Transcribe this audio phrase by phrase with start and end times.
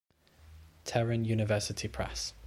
[0.83, 2.33] Tehran University Press.